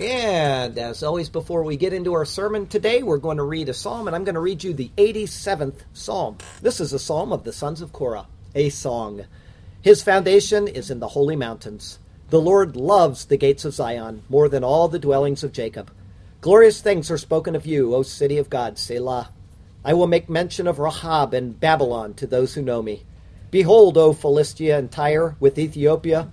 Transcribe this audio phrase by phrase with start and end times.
[0.00, 3.68] And uh, as always, before we get into our sermon today, we're going to read
[3.68, 6.38] a psalm, and I'm going to read you the 87th psalm.
[6.62, 9.26] This is a psalm of the sons of Korah, a song.
[9.82, 11.98] His foundation is in the holy mountains.
[12.30, 15.90] The Lord loves the gates of Zion more than all the dwellings of Jacob.
[16.40, 19.28] Glorious things are spoken of you, O city of God, Selah.
[19.84, 23.04] I will make mention of Rahab and Babylon to those who know me.
[23.50, 26.30] Behold, O Philistia and Tyre with Ethiopia,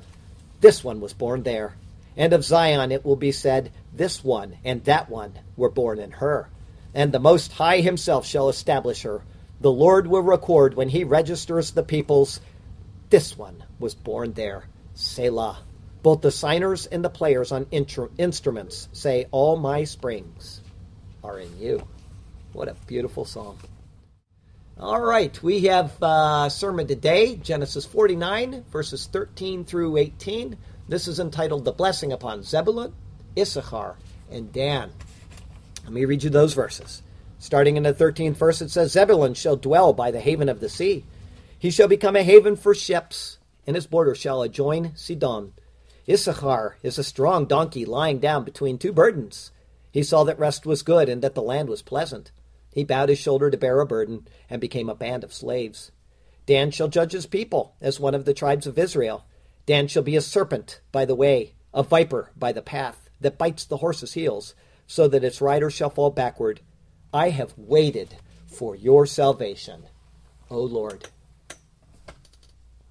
[0.62, 1.76] this one was born there.
[2.18, 6.12] And of Zion it will be said, This one and that one were born in
[6.12, 6.50] her.
[6.94, 9.24] And the Most High himself shall establish her.
[9.62, 12.42] The Lord will record when he registers the peoples,
[13.10, 14.66] This one was born there.
[14.96, 15.60] Selah.
[16.02, 20.62] Both the signers and the players on instruments say, All my springs
[21.24, 21.88] are in you.
[22.54, 23.60] What a beautiful song.
[24.80, 30.56] All right, we have uh, sermon today, Genesis 49, verses 13 through 18.
[30.90, 32.94] This is entitled The Blessing Upon Zebulun,
[33.38, 33.98] Issachar,
[34.32, 34.92] and Dan.
[35.84, 37.04] Let me read you those verses.
[37.40, 40.70] Starting in the 13th verse, it says, Zebulun shall dwell by the haven of the
[40.70, 41.04] sea.
[41.60, 45.52] He shall become a haven for ships, and his border shall adjoin Sidon.
[46.08, 49.52] Issachar is a strong donkey lying down between two burdens.
[49.92, 52.32] He saw that rest was good and that the land was pleasant.
[52.72, 55.92] He bowed his shoulder to bear a burden and became a band of slaves.
[56.46, 59.26] Dan shall judge his people as one of the tribes of Israel.
[59.68, 63.66] Dan shall be a serpent by the way, a viper by the path, that bites
[63.66, 64.56] the horse's heels,
[64.88, 66.62] so that its rider shall fall backward.
[67.14, 68.16] I have waited
[68.48, 69.84] for your salvation,
[70.50, 71.10] O Lord.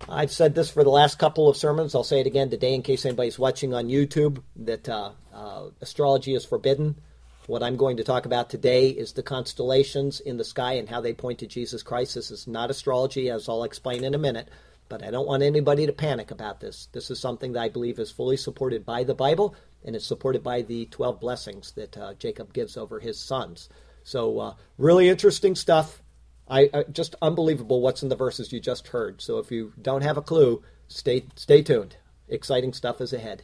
[0.08, 1.94] I've said this for the last couple of sermons.
[1.94, 6.34] I'll say it again today in case anybody's watching on YouTube that uh, uh, astrology
[6.34, 7.00] is forbidden.
[7.46, 11.00] What I'm going to talk about today is the constellations in the sky and how
[11.00, 12.14] they point to Jesus Christ.
[12.14, 14.48] This is not astrology, as I'll explain in a minute.
[14.88, 16.88] But I don't want anybody to panic about this.
[16.92, 20.42] This is something that I believe is fully supported by the Bible, and it's supported
[20.42, 23.68] by the 12 blessings that uh, Jacob gives over his sons.
[24.04, 26.02] So, uh, really interesting stuff.
[26.48, 29.20] I, uh, just unbelievable what's in the verses you just heard.
[29.20, 31.96] So, if you don't have a clue, stay stay tuned.
[32.28, 33.42] Exciting stuff is ahead.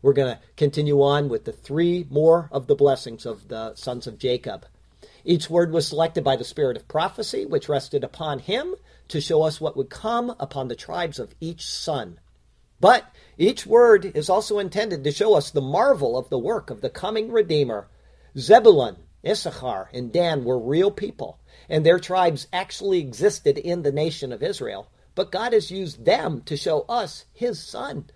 [0.00, 4.06] We're going to continue on with the three more of the blessings of the sons
[4.06, 4.64] of Jacob.
[5.24, 8.74] Each word was selected by the spirit of prophecy, which rested upon him
[9.08, 12.20] to show us what would come upon the tribes of each son.
[12.80, 16.80] But each word is also intended to show us the marvel of the work of
[16.80, 17.88] the coming Redeemer.
[18.36, 18.96] Zebulun,
[19.26, 24.42] Issachar, and Dan were real people, and their tribes actually existed in the nation of
[24.42, 24.90] Israel.
[25.14, 28.10] But God has used them to show us his son.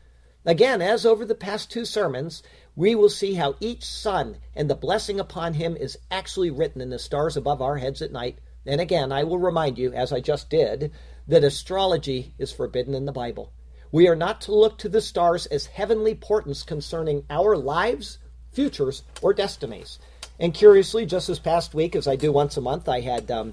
[0.44, 2.42] Again, as over the past two sermons,
[2.76, 6.90] we will see how each son and the blessing upon him is actually written in
[6.90, 10.20] the stars above our heads at night and again, I will remind you, as I
[10.20, 10.92] just did,
[11.28, 13.52] that astrology is forbidden in the Bible.
[13.90, 18.18] We are not to look to the stars as heavenly portents concerning our lives,
[18.52, 19.98] futures, or destinies.
[20.40, 23.52] And curiously, just this past week, as I do once a month, I had um,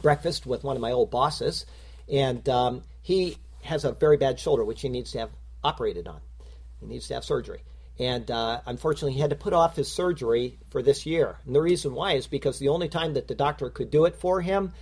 [0.00, 1.66] breakfast with one of my old bosses,
[2.10, 5.30] and um, he has a very bad shoulder, which he needs to have
[5.62, 6.20] operated on.
[6.80, 7.62] He needs to have surgery.
[7.98, 11.38] And uh, unfortunately, he had to put off his surgery for this year.
[11.44, 14.16] And the reason why is because the only time that the doctor could do it
[14.16, 14.72] for him,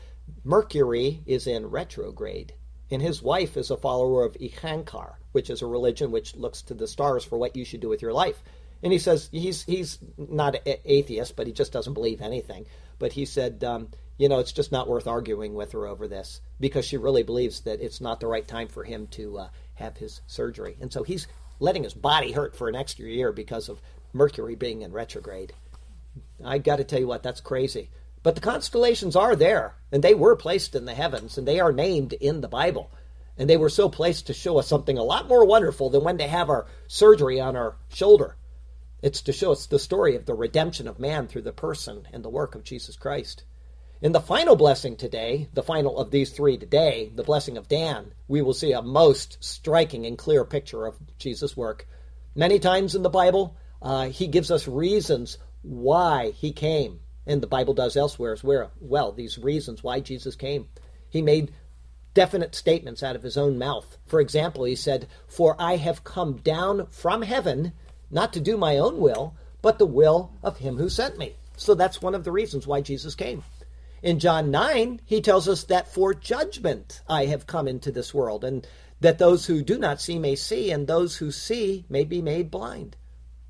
[0.45, 2.53] Mercury is in retrograde.
[2.91, 6.75] And his wife is a follower of Eckankar, which is a religion which looks to
[6.75, 8.43] the stars for what you should do with your life.
[8.83, 12.67] And he says he's he's not an atheist, but he just doesn't believe anything.
[12.99, 13.89] But he said, um,
[14.19, 17.61] you know, it's just not worth arguing with her over this because she really believes
[17.63, 20.77] that it's not the right time for him to uh, have his surgery.
[20.81, 21.27] And so he's
[21.59, 23.81] letting his body hurt for an extra year because of
[24.13, 25.53] Mercury being in retrograde.
[26.45, 27.91] I got to tell you what, that's crazy.
[28.23, 31.73] But the constellations are there, and they were placed in the heavens, and they are
[31.73, 32.91] named in the Bible.
[33.39, 36.17] And they were so placed to show us something a lot more wonderful than when
[36.17, 38.37] they have our surgery on our shoulder.
[39.03, 42.25] It's to show us the story of the redemption of man through the person and
[42.25, 43.45] the work of Jesus Christ.
[44.03, 48.13] In the final blessing today, the final of these three today, the blessing of Dan,
[48.29, 51.89] we will see a most striking and clear picture of Jesus' work.
[52.35, 57.01] Many times in the Bible, uh, he gives us reasons why he came.
[57.27, 60.69] And the Bible does elsewhere as well, these reasons why Jesus came.
[61.09, 61.55] He made
[62.13, 63.97] definite statements out of his own mouth.
[64.05, 67.73] For example, he said, For I have come down from heaven,
[68.11, 71.37] not to do my own will, but the will of him who sent me.
[71.57, 73.43] So that's one of the reasons why Jesus came.
[74.07, 78.45] In John 9, he tells us that for judgment I have come into this world,
[78.45, 78.65] and
[79.01, 82.49] that those who do not see may see, and those who see may be made
[82.49, 82.97] blind.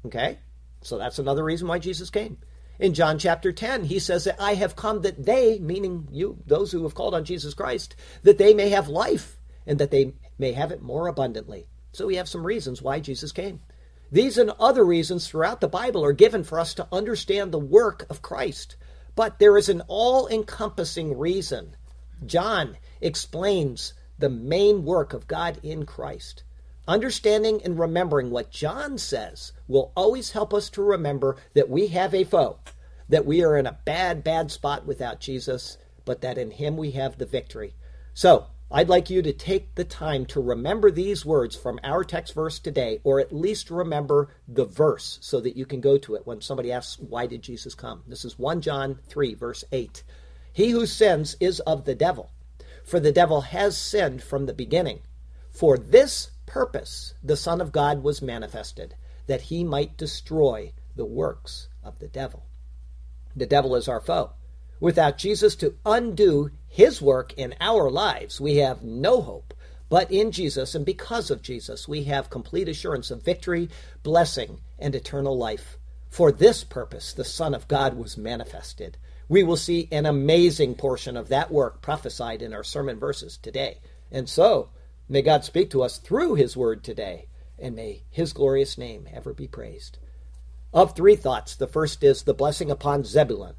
[0.06, 0.38] Okay?
[0.80, 2.38] So that's another reason why Jesus came.
[2.78, 6.72] In John chapter 10, he says that I have come that they, meaning you, those
[6.72, 9.36] who have called on Jesus Christ, that they may have life
[9.66, 11.66] and that they may have it more abundantly.
[11.92, 13.60] So we have some reasons why Jesus came.
[14.10, 18.06] These and other reasons throughout the Bible are given for us to understand the work
[18.08, 18.76] of Christ.
[19.16, 21.74] But there is an all encompassing reason.
[22.24, 26.44] John explains the main work of God in Christ.
[26.86, 32.14] Understanding and remembering what John says will always help us to remember that we have
[32.14, 32.60] a foe,
[33.08, 36.92] that we are in a bad, bad spot without Jesus, but that in him we
[36.92, 37.74] have the victory.
[38.14, 42.34] So, I'd like you to take the time to remember these words from our text
[42.34, 46.26] verse today, or at least remember the verse so that you can go to it
[46.26, 48.02] when somebody asks, Why did Jesus come?
[48.08, 50.02] This is 1 John 3, verse 8.
[50.52, 52.32] He who sins is of the devil,
[52.84, 55.00] for the devil has sinned from the beginning.
[55.48, 58.96] For this purpose the Son of God was manifested,
[59.28, 62.46] that he might destroy the works of the devil.
[63.36, 64.32] The devil is our foe.
[64.80, 69.54] Without Jesus to undo his work in our lives, we have no hope.
[69.88, 73.70] But in Jesus and because of Jesus, we have complete assurance of victory,
[74.02, 75.78] blessing, and eternal life.
[76.10, 78.98] For this purpose, the Son of God was manifested.
[79.26, 83.78] We will see an amazing portion of that work prophesied in our sermon verses today.
[84.12, 84.68] And so,
[85.08, 87.28] may God speak to us through his word today,
[87.58, 89.96] and may his glorious name ever be praised.
[90.74, 93.54] Of three thoughts, the first is the blessing upon Zebulun.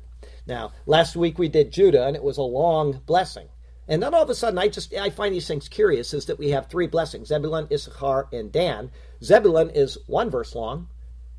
[0.48, 3.50] Now, last week we did Judah, and it was a long blessing.
[3.88, 6.14] And then all of a sudden, I just I find these things curious.
[6.14, 8.92] Is that we have three blessings: Zebulun, Issachar, and Dan.
[9.24, 10.88] Zebulun is one verse long,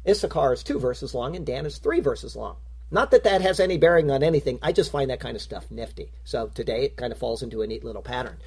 [0.09, 2.57] Issachar is two verses long, and Dan is three verses long.
[2.91, 4.59] Not that that has any bearing on anything.
[4.63, 6.13] I just find that kind of stuff nifty.
[6.25, 8.39] So today it kind of falls into a neat little pattern.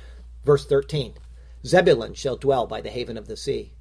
[0.43, 1.13] Verse 13
[1.63, 3.73] Zebulun shall dwell by the haven of the sea.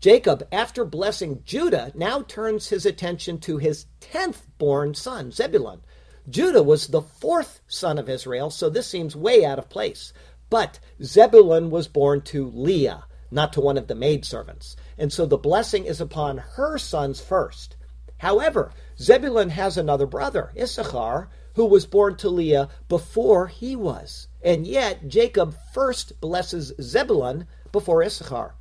[0.00, 5.82] Jacob, after blessing Judah, now turns his attention to his tenth born son, Zebulun.
[6.28, 10.12] Judah was the fourth son of Israel, so this seems way out of place.
[10.50, 14.76] But Zebulun was born to Leah, not to one of the maidservants.
[14.96, 17.76] And so the blessing is upon her sons first.
[18.18, 24.28] However, Zebulun has another brother, Issachar, who was born to Leah before he was.
[24.42, 28.54] And yet, Jacob first blesses Zebulun before Issachar.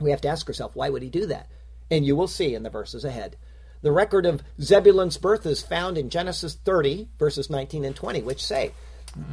[0.00, 1.50] We have to ask ourselves, why would he do that?
[1.90, 3.36] And you will see in the verses ahead.
[3.82, 8.44] The record of Zebulun's birth is found in Genesis 30, verses 19 and 20, which
[8.44, 8.72] say,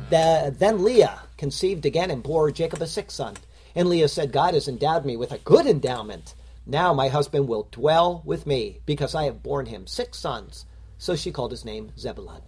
[0.10, 3.36] Then Leah conceived again and bore Jacob a sixth son.
[3.75, 6.36] And Leah said, God has endowed me with a good endowment.
[6.66, 10.66] Now my husband will dwell with me, because I have borne him six sons.
[10.98, 12.42] So she called his name Zebulun.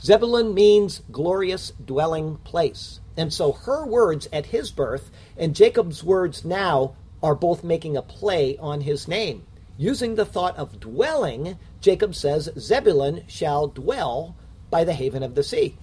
[0.00, 3.00] Zebulun means glorious dwelling place.
[3.16, 8.02] And so her words at his birth and Jacob's words now are both making a
[8.02, 9.44] play on his name.
[9.80, 14.34] Using the thought of dwelling, Jacob says, Zebulun shall dwell
[14.70, 15.76] by the haven of the sea.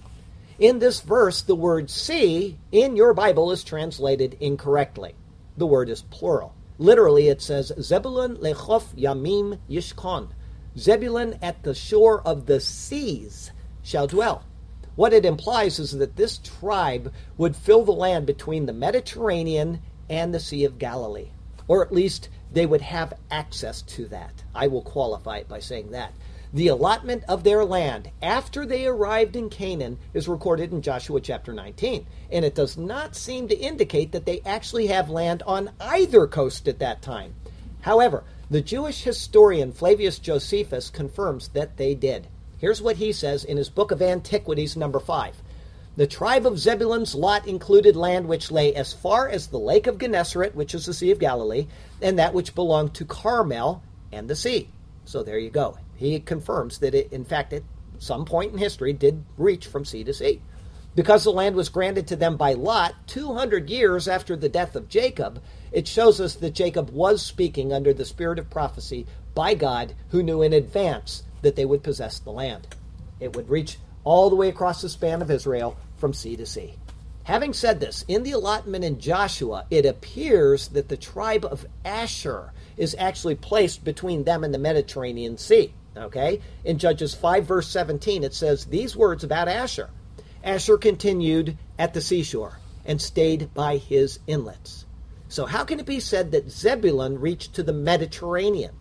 [0.58, 5.14] In this verse, the word sea in your Bible is translated incorrectly.
[5.56, 6.54] The word is plural.
[6.76, 10.28] Literally, it says, Zebulun lechof yamim yishkon.
[10.76, 13.50] Zebulun at the shore of the seas
[13.82, 14.44] shall dwell.
[14.94, 20.34] What it implies is that this tribe would fill the land between the Mediterranean and
[20.34, 21.30] the Sea of Galilee,
[21.66, 24.42] or at least they would have access to that.
[24.54, 26.12] I will qualify it by saying that.
[26.52, 31.52] The allotment of their land after they arrived in Canaan is recorded in Joshua chapter
[31.52, 36.26] 19, and it does not seem to indicate that they actually have land on either
[36.26, 37.34] coast at that time.
[37.80, 42.28] However, the Jewish historian Flavius Josephus confirms that they did.
[42.58, 45.42] Here's what he says in his book of Antiquities, number 5.
[45.96, 49.96] The tribe of Zebulun's lot included land which lay as far as the lake of
[49.98, 51.68] Gennesaret, which is the Sea of Galilee,
[52.02, 54.68] and that which belonged to Carmel and the sea.
[55.06, 55.78] So there you go.
[55.96, 57.62] He confirms that it, in fact, at
[57.98, 60.42] some point in history, did reach from sea to sea.
[60.94, 64.90] Because the land was granted to them by Lot 200 years after the death of
[64.90, 69.94] Jacob, it shows us that Jacob was speaking under the spirit of prophecy by God,
[70.10, 72.66] who knew in advance that they would possess the land.
[73.18, 76.74] It would reach all the way across the span of Israel from sea to sea.
[77.24, 82.52] Having said this, in the allotment in Joshua, it appears that the tribe of Asher
[82.76, 85.74] is actually placed between them and the Mediterranean Sea.
[85.96, 86.40] Okay?
[86.64, 89.90] In Judges 5, verse 17, it says these words about Asher
[90.46, 94.86] Asher continued at the seashore and stayed by his inlets.
[95.28, 98.76] So, how can it be said that Zebulun reached to the Mediterranean?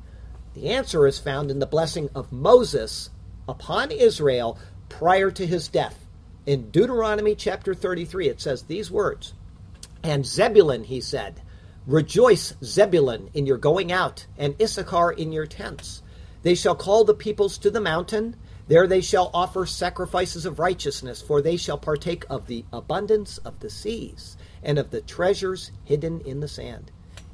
[0.53, 3.09] The answer is found in the blessing of Moses
[3.49, 6.04] upon Israel prior to his death.
[6.45, 9.33] In Deuteronomy chapter 33, it says these words
[10.03, 11.41] And Zebulun, he said,
[11.87, 16.03] Rejoice, Zebulun, in your going out, and Issachar in your tents.
[16.43, 18.35] They shall call the peoples to the mountain.
[18.67, 23.59] There they shall offer sacrifices of righteousness, for they shall partake of the abundance of
[23.59, 26.91] the seas and of the treasures hidden in the sand.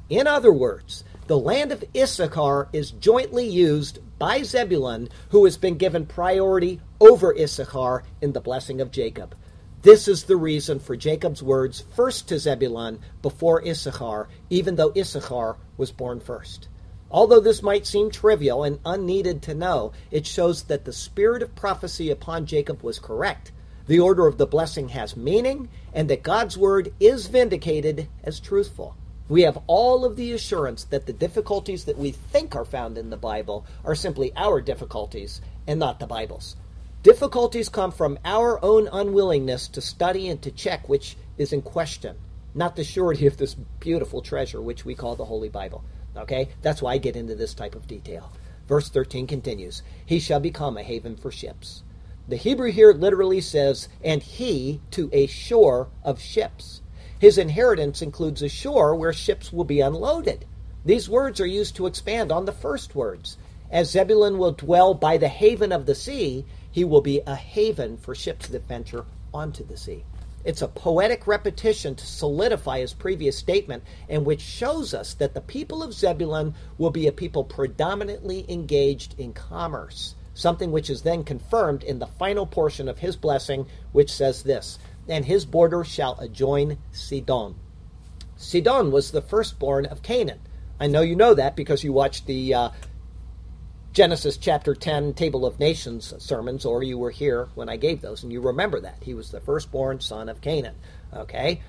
[0.08, 5.76] In other words, the land of Issachar is jointly used by Zebulun, who has been
[5.76, 9.36] given priority over Issachar in the blessing of Jacob.
[9.82, 15.56] This is the reason for Jacob's words first to Zebulun before Issachar, even though Issachar
[15.76, 16.68] was born first.
[17.10, 21.54] Although this might seem trivial and unneeded to know, it shows that the spirit of
[21.54, 23.52] prophecy upon Jacob was correct.
[23.86, 28.96] The order of the blessing has meaning, and that God's word is vindicated as truthful.
[29.28, 33.10] We have all of the assurance that the difficulties that we think are found in
[33.10, 36.56] the Bible are simply our difficulties and not the Bible's.
[37.02, 42.16] Difficulties come from our own unwillingness to study and to check which is in question,
[42.54, 45.84] not the surety of this beautiful treasure which we call the Holy Bible.
[46.16, 46.50] Okay?
[46.60, 48.32] That's why I get into this type of detail.
[48.68, 51.82] Verse 13 continues He shall become a haven for ships.
[52.28, 56.81] The Hebrew here literally says, and he to a shore of ships.
[57.22, 60.44] His inheritance includes a shore where ships will be unloaded.
[60.84, 63.36] These words are used to expand on the first words.
[63.70, 67.96] As Zebulun will dwell by the haven of the sea, he will be a haven
[67.96, 70.02] for ships that venture onto the sea.
[70.44, 75.40] It's a poetic repetition to solidify his previous statement, and which shows us that the
[75.40, 81.22] people of Zebulun will be a people predominantly engaged in commerce, something which is then
[81.22, 86.18] confirmed in the final portion of his blessing, which says this And his border shall
[86.20, 87.56] adjoin Sidon.
[88.36, 90.40] Sidon was the firstborn of Canaan.
[90.80, 92.68] I know you know that because you watched the uh,
[93.92, 98.22] Genesis chapter 10 Table of Nations sermons, or you were here when I gave those,
[98.22, 99.02] and you remember that.
[99.02, 100.76] He was the firstborn son of Canaan.
[101.12, 101.60] Okay?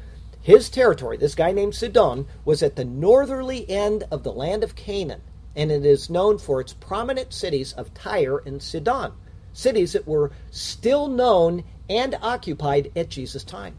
[0.42, 4.76] His territory, this guy named Sidon, was at the northerly end of the land of
[4.76, 5.22] Canaan,
[5.56, 9.12] and it is known for its prominent cities of Tyre and Sidon,
[9.52, 13.76] cities that were still known and occupied at Jesus' time.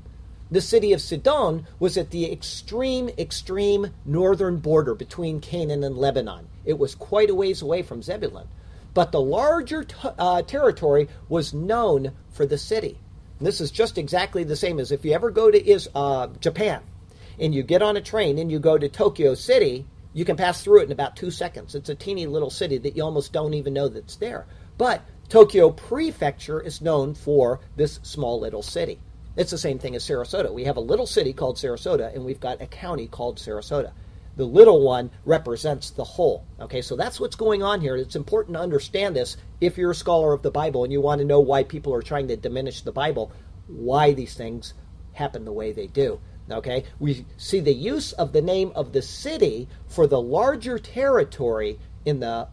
[0.50, 6.48] The city of Sidon was at the extreme, extreme northern border between Canaan and Lebanon.
[6.64, 8.46] It was quite a ways away from Zebulun.
[8.92, 12.98] But the larger t- uh, territory was known for the city.
[13.38, 16.28] And this is just exactly the same as if you ever go to is, uh,
[16.40, 16.82] Japan
[17.38, 20.62] and you get on a train and you go to Tokyo City, you can pass
[20.62, 21.74] through it in about two seconds.
[21.74, 24.46] It's a teeny little city that you almost don't even know that's there.
[24.78, 29.00] But Tokyo Prefecture is known for this small little city.
[29.36, 30.52] It's the same thing as Sarasota.
[30.52, 33.92] We have a little city called Sarasota, and we've got a county called Sarasota.
[34.36, 36.44] The little one represents the whole.
[36.60, 37.96] Okay, so that's what's going on here.
[37.96, 41.20] It's important to understand this if you're a scholar of the Bible and you want
[41.20, 43.32] to know why people are trying to diminish the Bible,
[43.66, 44.74] why these things
[45.14, 46.20] happen the way they do.
[46.50, 51.78] Okay, we see the use of the name of the city for the larger territory
[52.04, 52.48] in the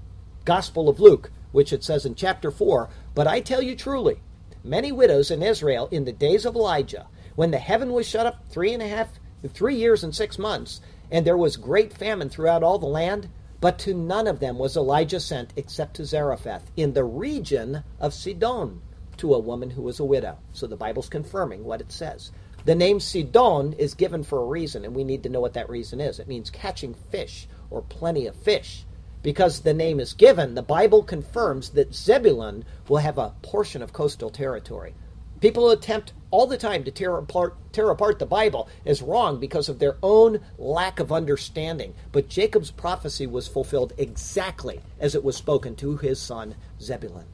[0.46, 2.90] Gospel of Luke, which it says in chapter 4.
[3.14, 4.22] But I tell you truly,
[4.64, 8.44] many widows in Israel in the days of Elijah, when the heaven was shut up
[8.50, 9.10] three and a half,
[9.50, 13.30] three years and six months, and there was great famine throughout all the land,
[13.60, 18.14] but to none of them was Elijah sent except to Zarephath in the region of
[18.14, 18.82] Sidon,
[19.18, 20.40] to a woman who was a widow.
[20.52, 22.32] So the Bible's confirming what it says.
[22.66, 25.70] The name Sidon is given for a reason, and we need to know what that
[25.70, 26.20] reason is.
[26.20, 28.86] It means catching fish or plenty of fish.
[29.24, 33.94] Because the name is given, the Bible confirms that Zebulun will have a portion of
[33.94, 34.96] coastal territory.
[35.42, 39.70] People attempt all the time to tear apart, tear apart the Bible as wrong because
[39.70, 41.94] of their own lack of understanding.
[42.12, 47.26] But Jacob's prophecy was fulfilled exactly as it was spoken to his son Zebulun.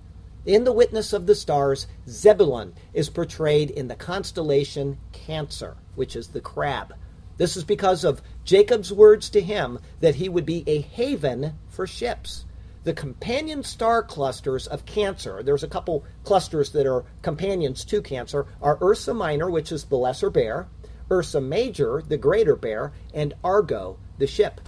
[0.45, 6.29] In the witness of the stars, Zebulun is portrayed in the constellation Cancer, which is
[6.29, 6.93] the crab.
[7.37, 11.85] This is because of Jacob's words to him that he would be a haven for
[11.85, 12.45] ships.
[12.83, 18.45] The companion star clusters of Cancer, there's a couple clusters that are companions to Cancer,
[18.61, 20.67] are Ursa Minor, which is the lesser bear,
[21.11, 24.61] Ursa Major, the greater bear, and Argo, the ship.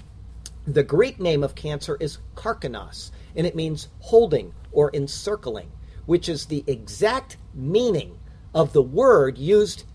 [0.68, 5.72] The Greek name of Cancer is Karkanos, and it means holding or encircling,
[6.06, 8.20] which is the exact meaning
[8.54, 9.86] of the word used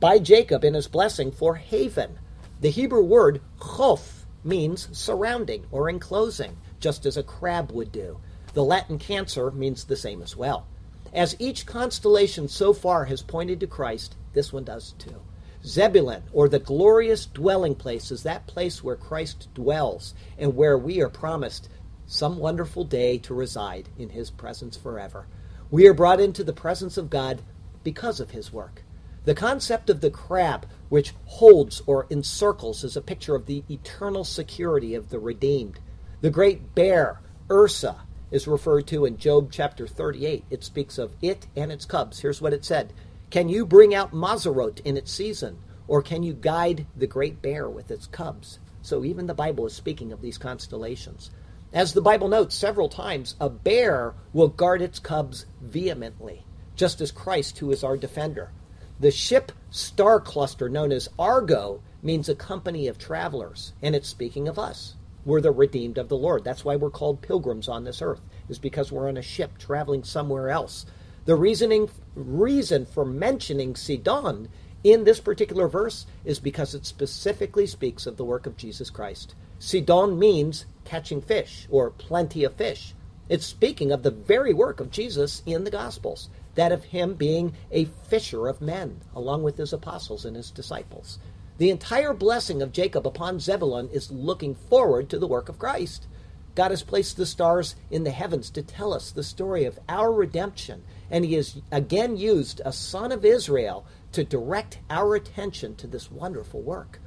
[0.00, 2.18] by Jacob in his blessing for haven.
[2.60, 8.18] The Hebrew word chof means surrounding or enclosing, just as a crab would do.
[8.54, 10.66] The Latin cancer means the same as well.
[11.12, 15.22] As each constellation so far has pointed to Christ, this one does too.
[15.64, 21.00] Zebulun, or the glorious dwelling place, is that place where Christ dwells and where we
[21.00, 21.68] are promised
[22.06, 25.26] some wonderful day to reside in his presence forever.
[25.70, 27.42] We are brought into the presence of God
[27.82, 28.82] because of his work.
[29.24, 34.24] The concept of the crab, which holds or encircles, is a picture of the eternal
[34.24, 35.80] security of the redeemed.
[36.20, 37.20] The great bear,
[37.50, 37.96] Ursa,
[38.30, 40.44] is referred to in Job chapter 38.
[40.50, 42.20] It speaks of it and its cubs.
[42.20, 42.92] Here's what it said
[43.30, 47.68] Can you bring out Mazarot in its season, or can you guide the great bear
[47.68, 48.58] with its cubs?
[48.82, 51.30] So even the Bible is speaking of these constellations.
[51.72, 57.12] As the Bible notes several times, a bear will guard its cubs vehemently, just as
[57.12, 58.52] Christ, who is our defender.
[59.00, 64.48] The ship star cluster known as Argo means a company of travelers, and it's speaking
[64.48, 64.96] of us.
[65.24, 66.42] We're the redeemed of the Lord.
[66.42, 70.02] That's why we're called pilgrims on this earth, is because we're on a ship traveling
[70.02, 70.84] somewhere else.
[71.26, 74.48] The reasoning reason for mentioning Sidon
[74.82, 79.36] in this particular verse is because it specifically speaks of the work of Jesus Christ.
[79.60, 82.94] Sidon means catching fish or plenty of fish.
[83.28, 87.54] It's speaking of the very work of Jesus in the Gospels that of him being
[87.70, 91.20] a fisher of men, along with his apostles and his disciples.
[91.58, 96.08] The entire blessing of Jacob upon Zebulun is looking forward to the work of Christ.
[96.56, 100.12] God has placed the stars in the heavens to tell us the story of our
[100.12, 105.86] redemption, and He has again used a son of Israel to direct our attention to
[105.86, 106.98] this wonderful work.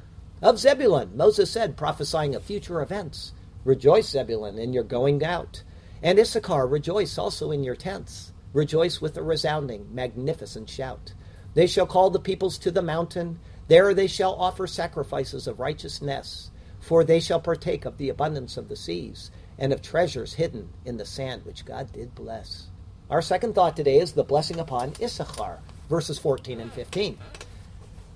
[0.42, 3.34] Of Zebulun, Moses said, prophesying of future events,
[3.66, 5.64] Rejoice, Zebulun, in your going out,
[6.02, 8.32] and Issachar, rejoice also in your tents.
[8.54, 11.14] Rejoice with a resounding, magnificent shout.
[11.54, 13.40] They shall call the peoples to the mountain.
[13.68, 18.68] There they shall offer sacrifices of righteousness, for they shall partake of the abundance of
[18.68, 22.68] the seas and of treasures hidden in the sand which God did bless.
[23.10, 27.18] Our second thought today is the blessing upon Issachar, verses 14 and 15.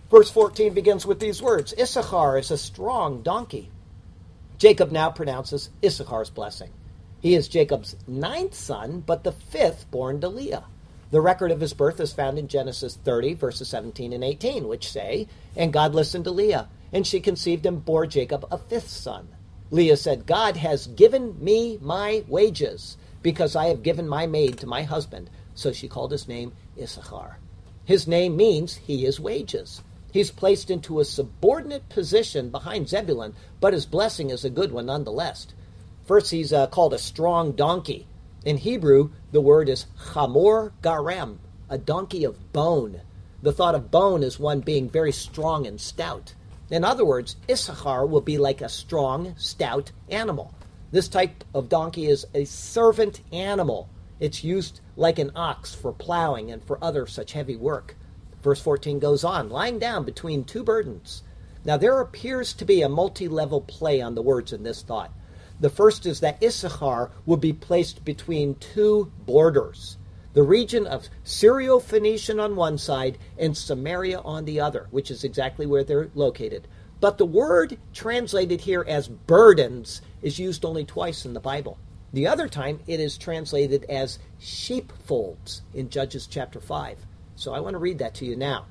[0.10, 3.72] Verse 14 begins with these words Issachar is a strong donkey.
[4.58, 6.72] Jacob now pronounces Issachar's blessing.
[7.26, 10.66] He is Jacob's ninth son, but the fifth born to Leah.
[11.10, 14.92] The record of his birth is found in Genesis 30, verses 17 and 18, which
[14.92, 19.28] say, And God listened to Leah, and she conceived and bore Jacob a fifth son.
[19.72, 24.68] Leah said, God has given me my wages, because I have given my maid to
[24.68, 25.32] my husband.
[25.56, 27.40] So she called his name Issachar.
[27.86, 29.82] His name means he is wages.
[30.14, 34.86] He's placed into a subordinate position behind Zebulun, but his blessing is a good one
[34.86, 35.48] nonetheless.
[36.06, 38.08] First, he's uh, called a strong donkey.
[38.46, 43.02] In Hebrew, the word is chamor garem, a donkey of bone.
[43.42, 46.36] The thought of bone is one being very strong and stout.
[46.70, 50.54] In other words, Issachar will be like a strong, stout animal.
[50.92, 53.90] This type of donkey is a servant animal.
[54.20, 57.96] It's used like an ox for plowing and for other such heavy work.
[58.44, 61.24] Verse 14 goes on, lying down between two burdens.
[61.66, 65.12] Now, there appears to be a multi level play on the words in this thought.
[65.60, 69.98] The first is that Issachar will be placed between two borders
[70.36, 75.24] the region of Syro Phoenician on one side and Samaria on the other, which is
[75.24, 76.68] exactly where they're located.
[77.00, 81.78] But the word translated here as burdens is used only twice in the Bible.
[82.12, 87.06] The other time it is translated as sheepfolds in Judges chapter 5.
[87.38, 88.66] So I want to read that to you now.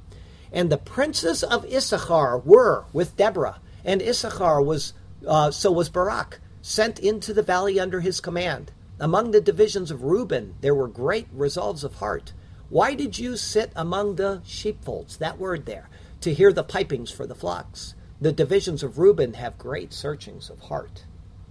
[0.53, 4.93] And the princes of Issachar were with Deborah, and Issachar was,
[5.27, 8.73] uh, so was Barak sent into the valley under his command.
[8.99, 12.33] Among the divisions of Reuben, there were great resolves of heart.
[12.71, 15.19] Why did you sit among the sheepfolds?
[15.19, 15.91] That word there,
[16.23, 17.95] to hear the pipings for the flocks.
[18.19, 21.05] The divisions of Reuben have great searchings of heart.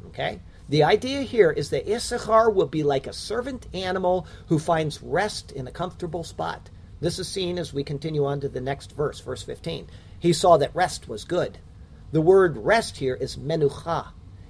[0.07, 0.39] Okay?
[0.67, 5.51] The idea here is that Issachar will be like a servant animal who finds rest
[5.51, 6.71] in a comfortable spot.
[7.01, 9.89] This is seen as we continue on to the next verse, verse 15.
[10.19, 11.59] He saw that rest was good.
[12.11, 14.07] The word rest here is menucha,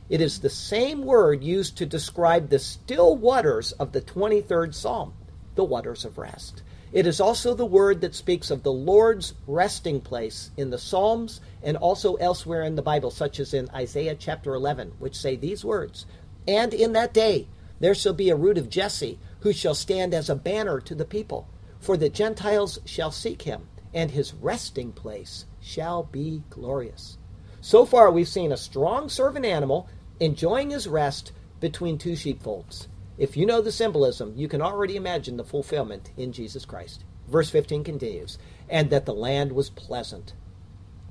[0.10, 5.14] it is the same word used to describe the still waters of the 23rd Psalm,
[5.56, 6.62] the waters of rest.
[6.92, 11.42] It is also the word that speaks of the Lord's resting place in the Psalms
[11.64, 15.66] and also elsewhere in the Bible, such as in Isaiah chapter 11, which say these
[15.66, 16.06] words
[16.48, 17.48] And in that day
[17.80, 21.06] there shall be a root of Jesse, who shall stand as a banner to the
[21.06, 21.48] people.
[21.80, 27.18] For the Gentiles shall seek him, and his resting place shall be glorious.
[27.64, 29.88] So far, we've seen a strong servant animal
[30.20, 32.90] enjoying his rest between two sheepfolds.
[33.18, 37.06] If you know the symbolism, you can already imagine the fulfillment in Jesus Christ.
[37.30, 40.34] Verse 15 continues, and that the land was pleasant.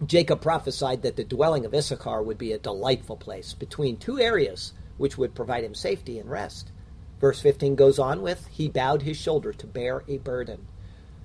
[0.05, 4.75] Jacob prophesied that the dwelling of Issachar would be a delightful place between two areas
[4.99, 6.71] which would provide him safety and rest.
[7.19, 10.67] Verse 15 goes on with, He bowed his shoulder to bear a burden.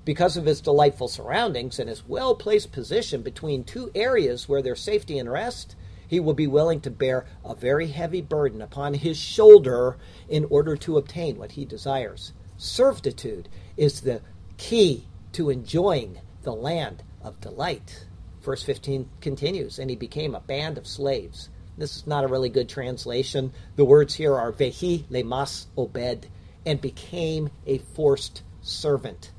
[0.08, 4.80] Because of his delightful surroundings and his well placed position between two areas where there's
[4.80, 5.76] safety and rest,
[6.08, 9.98] he will be willing to bear a very heavy burden upon his shoulder
[10.30, 12.32] in order to obtain what he desires.
[12.56, 14.22] Servitude is the
[14.56, 18.06] key to enjoying the land of delight.
[18.42, 21.50] Verse 15 continues, and he became a band of slaves.
[21.78, 23.52] This is not a really good translation.
[23.76, 26.28] The words here are vehi lemas obed,
[26.66, 29.32] and became a forced servant.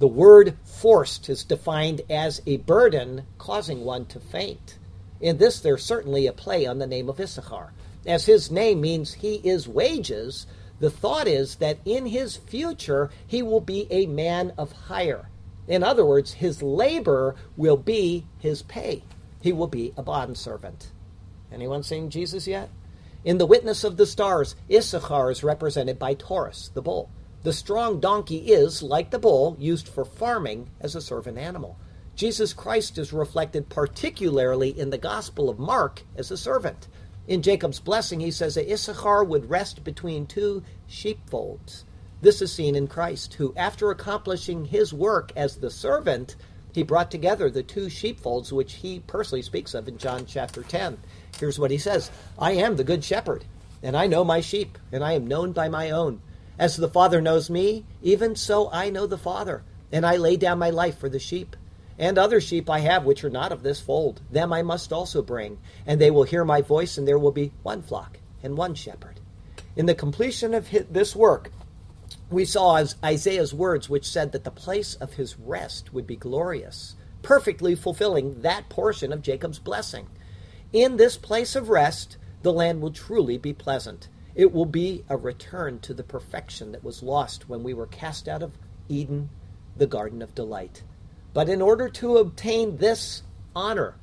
[0.00, 4.78] The word forced is defined as a burden causing one to faint.
[5.20, 7.74] In this, there's certainly a play on the name of Issachar.
[8.06, 10.46] As his name means he is wages,
[10.78, 15.28] the thought is that in his future he will be a man of hire.
[15.68, 19.04] In other words, his labor will be his pay.
[19.42, 20.92] He will be a bondservant.
[21.52, 22.70] Anyone seen Jesus yet?
[23.22, 27.10] In the witness of the stars, Issachar is represented by Taurus, the bull.
[27.42, 31.78] The strong donkey is, like the bull, used for farming as a servant animal.
[32.14, 36.86] Jesus Christ is reflected particularly in the Gospel of Mark as a servant.
[37.26, 41.86] In Jacob's blessing, he says that Issachar would rest between two sheepfolds.
[42.20, 46.36] This is seen in Christ, who, after accomplishing his work as the servant,
[46.74, 50.98] he brought together the two sheepfolds, which he personally speaks of in John chapter 10.
[51.38, 53.46] Here's what he says I am the good shepherd,
[53.82, 56.20] and I know my sheep, and I am known by my own.
[56.60, 60.58] As the Father knows me, even so I know the Father, and I lay down
[60.58, 61.56] my life for the sheep.
[61.98, 64.20] And other sheep I have which are not of this fold.
[64.30, 65.56] Them I must also bring.
[65.86, 69.20] And they will hear my voice, and there will be one flock and one shepherd.
[69.74, 71.50] In the completion of this work,
[72.28, 76.94] we saw Isaiah's words, which said that the place of his rest would be glorious,
[77.22, 80.08] perfectly fulfilling that portion of Jacob's blessing.
[80.74, 84.08] In this place of rest, the land will truly be pleasant.
[84.40, 88.26] It will be a return to the perfection that was lost when we were cast
[88.26, 88.56] out of
[88.88, 89.28] Eden,
[89.76, 90.82] the garden of delight.
[91.34, 93.22] But in order to obtain this
[93.54, 93.96] honor,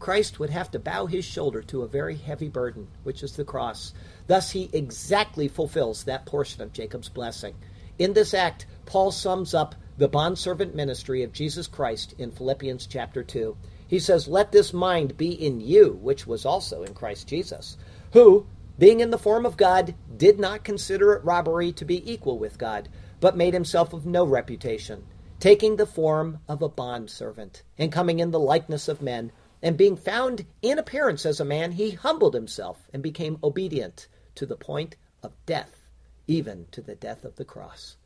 [0.00, 3.44] Christ would have to bow his shoulder to a very heavy burden, which is the
[3.44, 3.94] cross.
[4.26, 7.54] Thus, he exactly fulfills that portion of Jacob's blessing.
[7.96, 13.22] In this act, Paul sums up the bondservant ministry of Jesus Christ in Philippians chapter
[13.22, 13.56] 2.
[13.86, 17.76] He says, Let this mind be in you, which was also in Christ Jesus,
[18.12, 18.44] who,
[18.78, 22.58] being in the form of God, did not consider it robbery to be equal with
[22.58, 22.88] God,
[23.20, 25.04] but made himself of no reputation
[25.44, 29.94] taking the form of a bondservant, and coming in the likeness of men, and being
[29.94, 34.96] found in appearance as a man, he humbled himself and became obedient to the point
[35.22, 35.86] of death,
[36.26, 37.96] even to the death of the cross.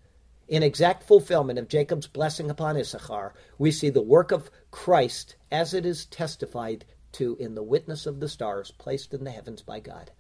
[0.49, 5.75] In exact fulfillment of Jacob's blessing upon Issachar, we see the work of Christ as
[5.75, 9.79] it is testified to in the witness of the stars placed in the heavens by
[9.79, 10.11] God.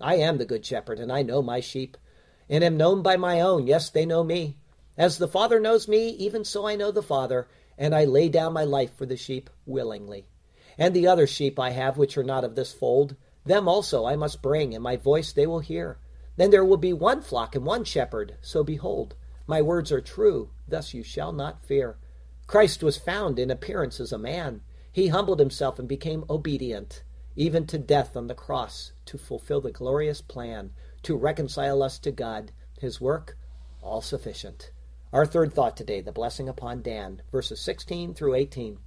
[0.00, 1.96] I am the good shepherd, and I know my sheep,
[2.48, 3.66] and am known by my own.
[3.66, 4.56] Yes, they know me.
[4.96, 8.52] As the Father knows me, even so I know the Father, and I lay down
[8.52, 10.26] my life for the sheep willingly.
[10.78, 14.16] And the other sheep I have, which are not of this fold, them also I
[14.16, 15.98] must bring, and my voice they will hear.
[16.36, 18.36] Then there will be one flock and one shepherd.
[18.40, 19.14] So behold,
[19.46, 21.98] my words are true, thus you shall not fear.
[22.46, 24.62] Christ was found in appearance as a man.
[24.92, 27.02] He humbled himself and became obedient,
[27.36, 30.70] even to death on the cross, to fulfill the glorious plan,
[31.02, 32.52] to reconcile us to God.
[32.78, 33.36] His work,
[33.82, 34.70] all sufficient.
[35.12, 38.78] Our third thought today, the blessing upon Dan, verses 16 through 18.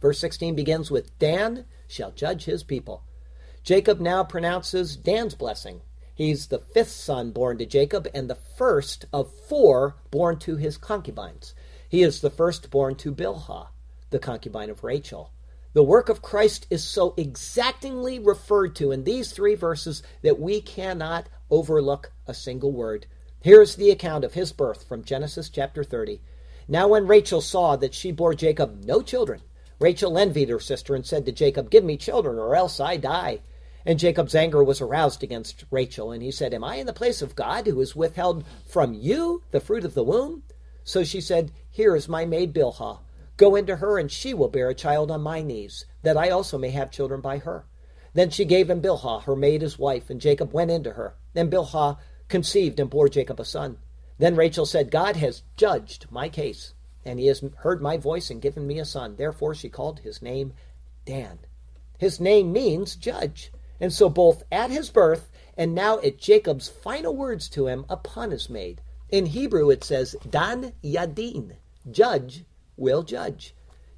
[0.00, 3.02] Verse 16 begins with Dan shall judge his people.
[3.64, 5.80] Jacob now pronounces Dan's blessing.
[6.14, 10.76] He's the fifth son born to Jacob and the first of four born to his
[10.76, 11.54] concubines.
[11.88, 13.68] He is the first born to Bilhah,
[14.10, 15.32] the concubine of Rachel.
[15.78, 20.60] The work of Christ is so exactingly referred to in these three verses that we
[20.60, 23.06] cannot overlook a single word.
[23.42, 26.20] Here is the account of his birth from Genesis chapter 30.
[26.66, 29.40] Now, when Rachel saw that she bore Jacob no children,
[29.78, 33.38] Rachel envied her sister and said to Jacob, Give me children, or else I die.
[33.86, 37.22] And Jacob's anger was aroused against Rachel, and he said, Am I in the place
[37.22, 40.42] of God, who has withheld from you the fruit of the womb?
[40.82, 42.98] So she said, Here is my maid Bilhah.
[43.38, 46.58] Go into her, and she will bear a child on my knees, that I also
[46.58, 47.64] may have children by her.
[48.12, 51.14] Then she gave him Bilhah, her maid, as wife, and Jacob went into her.
[51.34, 51.98] And Bilhah
[52.28, 53.78] conceived and bore Jacob a son.
[54.18, 56.74] Then Rachel said, God has judged my case,
[57.04, 59.14] and he has heard my voice and given me a son.
[59.14, 60.52] Therefore she called his name
[61.04, 61.38] Dan.
[61.96, 63.52] His name means judge.
[63.80, 68.32] And so both at his birth and now at Jacob's final words to him upon
[68.32, 68.80] his maid.
[69.08, 71.52] In Hebrew it says, Dan Yadin,
[71.88, 72.44] judge
[72.78, 73.54] will judge.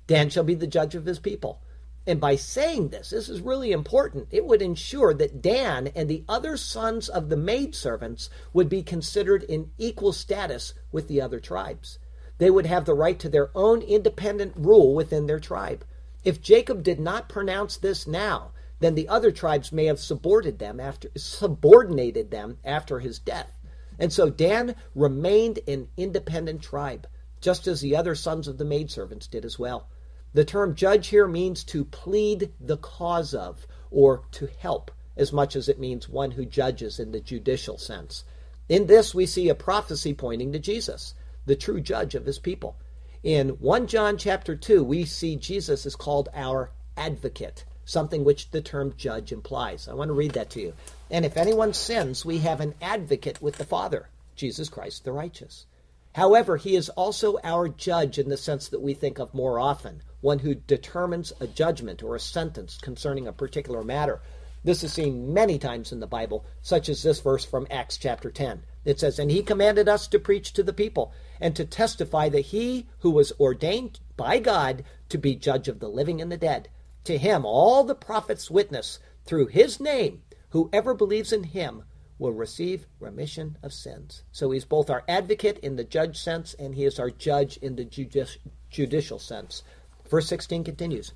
[0.07, 1.63] Dan shall be the judge of his people.
[2.07, 6.25] And by saying this, this is really important, it would ensure that Dan and the
[6.29, 11.99] other sons of the maidservants would be considered in equal status with the other tribes.
[12.39, 15.85] They would have the right to their own independent rule within their tribe.
[16.25, 20.81] If Jacob did not pronounce this now, then the other tribes may have subordinated them
[20.81, 23.53] after subordinated them after his death.
[23.99, 27.07] And so Dan remained an independent tribe,
[27.41, 29.89] just as the other sons of the maidservants did as well.
[30.33, 35.57] The term judge here means to plead the cause of or to help as much
[35.57, 38.25] as it means one who judges in the judicial sense.
[38.69, 41.15] In this, we see a prophecy pointing to Jesus,
[41.47, 42.77] the true judge of his people.
[43.23, 47.65] In 1 John chapter 2, we see Jesus is called our advocate.
[47.91, 49.89] something which the term judge implies.
[49.89, 50.75] I want to read that to you.
[51.11, 55.67] And if anyone sins, we have an advocate with the Father, Jesus Christ the righteous.
[56.15, 60.03] However, he is also our judge in the sense that we think of more often,
[60.21, 64.21] one who determines a judgment or a sentence concerning a particular matter.
[64.65, 68.31] This is seen many times in the Bible, such as this verse from Acts chapter
[68.31, 68.65] 10.
[68.85, 72.41] It says, And he commanded us to preach to the people and to testify that
[72.41, 76.69] he who was ordained by God to be judge of the living and the dead,
[77.05, 81.85] to him all the prophets witness through his name, whoever believes in him
[82.21, 84.23] will receive remission of sins.
[84.31, 87.77] So he's both our advocate in the judge sense and he is our judge in
[87.77, 88.39] the judici-
[88.71, 89.63] judicial sense.
[90.09, 91.13] Verse 16 continues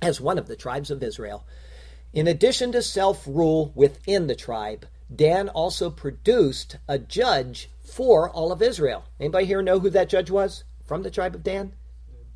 [0.00, 1.44] As one of the tribes of Israel,
[2.14, 8.52] in addition to self rule within the tribe, Dan also produced a judge for all
[8.52, 9.04] of Israel.
[9.18, 11.72] Anybody here know who that judge was from the tribe of Dan?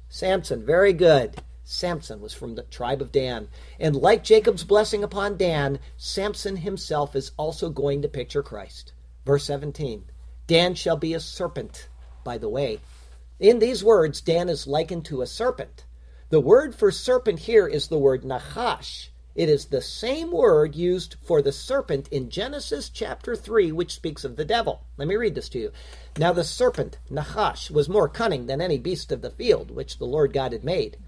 [0.09, 0.67] Samson.
[0.67, 1.37] Very good.
[1.73, 3.49] Samson was from the tribe of Dan.
[3.81, 8.93] And like Jacob's blessing upon Dan, Samson himself is also going to picture Christ.
[9.25, 10.05] Verse 17
[10.47, 11.89] Dan shall be a serpent,
[12.25, 12.81] by the way.
[13.41, 15.85] In these words, Dan is likened to a serpent.
[16.29, 19.09] The word for serpent here is the word nachash.
[19.35, 24.25] It is the same word used for the serpent in Genesis chapter 3, which speaks
[24.25, 24.83] of the devil.
[24.99, 25.73] Let me read this to you.
[26.19, 30.05] Now the serpent, Nachash, was more cunning than any beast of the field which the
[30.05, 30.99] Lord God had made.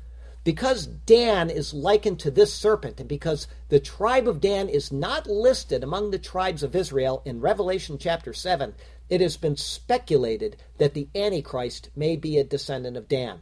[0.44, 5.26] Because Dan is likened to this serpent, and because the tribe of Dan is not
[5.26, 8.74] listed among the tribes of Israel in Revelation chapter 7,
[9.08, 13.40] it has been speculated that the Antichrist may be a descendant of Dan.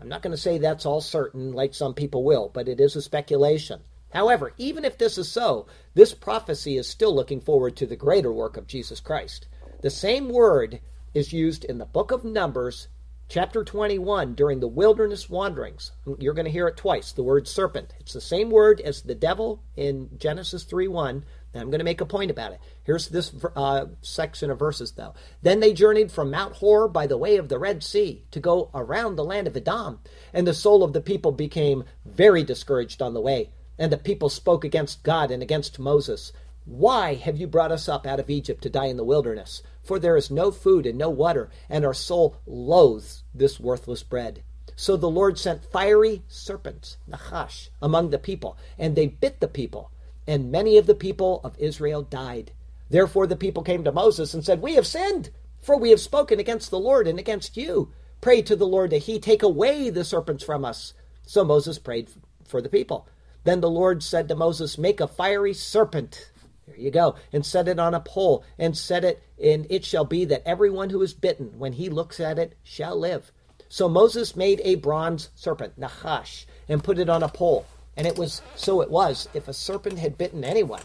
[0.00, 2.96] I'm not going to say that's all certain, like some people will, but it is
[2.96, 3.82] a speculation.
[4.12, 8.32] However, even if this is so, this prophecy is still looking forward to the greater
[8.32, 9.46] work of Jesus Christ.
[9.82, 10.80] The same word
[11.14, 12.88] is used in the book of Numbers,
[13.30, 15.92] chapter 21, during the wilderness wanderings.
[16.18, 17.94] You're going to hear it twice the word serpent.
[18.00, 21.24] It's the same word as the devil in Genesis 3 1.
[21.52, 22.60] And I'm going to make a point about it.
[22.82, 25.14] Here's this uh, section of verses, though.
[25.42, 28.68] Then they journeyed from Mount Hor by the way of the Red Sea to go
[28.74, 30.00] around the land of Edom.
[30.32, 33.50] And the soul of the people became very discouraged on the way.
[33.78, 36.32] And the people spoke against God and against Moses.
[36.64, 39.62] Why have you brought us up out of Egypt to die in the wilderness?
[39.82, 44.42] For there is no food and no water, and our soul loathes this worthless bread.
[44.76, 49.90] So the Lord sent fiery serpents, Nachash, among the people, and they bit the people,
[50.26, 52.52] and many of the people of Israel died.
[52.88, 56.40] Therefore the people came to Moses and said, We have sinned, for we have spoken
[56.40, 57.92] against the Lord and against you.
[58.20, 60.94] Pray to the Lord that he take away the serpents from us.
[61.26, 62.08] So Moses prayed
[62.46, 63.06] for the people.
[63.44, 66.29] Then the Lord said to Moses, Make a fiery serpent.
[66.70, 67.16] There you go.
[67.32, 70.90] And set it on a pole, and set it, and it shall be that everyone
[70.90, 73.32] who is bitten, when he looks at it, shall live.
[73.68, 77.66] So Moses made a bronze serpent, Nachash, and put it on a pole.
[77.96, 80.82] And it was so it was, if a serpent had bitten anyone,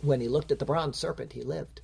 [0.00, 1.80] when he looked at the bronze serpent, he lived.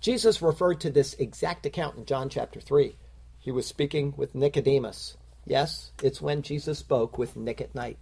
[0.00, 2.96] Jesus referred to this exact account in John chapter 3.
[3.38, 5.16] He was speaking with Nicodemus.
[5.44, 7.98] Yes, it's when Jesus spoke with Nick at night.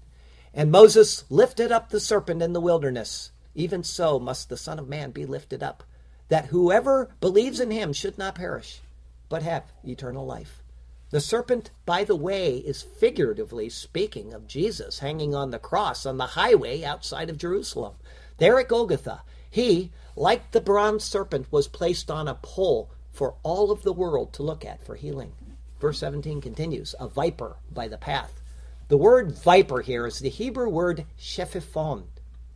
[0.54, 3.31] And Moses lifted up the serpent in the wilderness.
[3.58, 5.82] Even so must the Son of Man be lifted up,
[6.28, 8.80] that whoever believes in him should not perish,
[9.28, 10.62] but have eternal life.
[11.10, 16.16] The serpent, by the way, is figuratively speaking of Jesus hanging on the cross on
[16.16, 17.94] the highway outside of Jerusalem.
[18.36, 23.70] There at Golgotha, he, like the bronze serpent, was placed on a pole for all
[23.70, 25.32] of the world to look at for healing.
[25.80, 28.38] Verse 17 continues A viper by the path
[28.88, 32.04] the word viper here is the Hebrew word shephifon.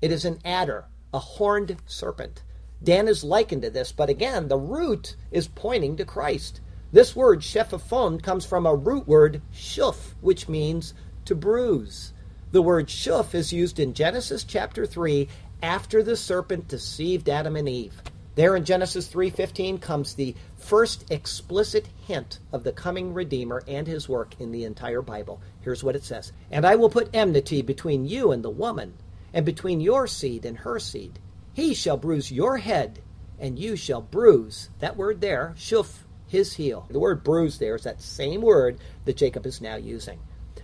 [0.00, 2.42] It is an adder, a horned serpent.
[2.82, 6.60] Dan is likened to this, but again, the root is pointing to Christ.
[6.92, 10.94] This word shephifon comes from a root word shuf, which means
[11.24, 12.12] to bruise.
[12.50, 15.28] The word shuf is used in Genesis chapter 3
[15.62, 18.02] after the serpent deceived Adam and Eve.
[18.34, 24.08] There in Genesis 3:15 comes the first explicit hint of the coming redeemer and his
[24.08, 25.40] work in the entire Bible.
[25.60, 26.32] Here's what it says.
[26.50, 28.94] "And I will put enmity between you and the woman,
[29.32, 31.18] and between your seed and her seed.
[31.52, 33.00] He shall bruise your head,
[33.38, 36.86] and you shall bruise." That word there, shuf, his heel.
[36.90, 40.18] The word bruise there is that same word that Jacob is now using.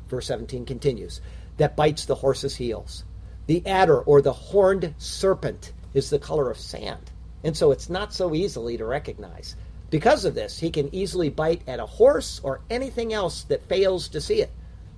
[0.08, 1.20] Verse 17 continues,
[1.58, 3.04] that bites the horse's heels.
[3.46, 7.10] The adder or the horned serpent is the color of sand
[7.44, 9.56] and so it's not so easily to recognize.
[9.90, 14.08] Because of this, he can easily bite at a horse or anything else that fails
[14.08, 14.50] to see it.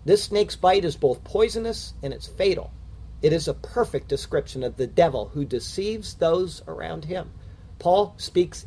[0.04, 2.72] This snake's bite is both poisonous and it's fatal.
[3.22, 7.30] It is a perfect description of the devil who deceives those around him.
[7.78, 8.66] Paul speaks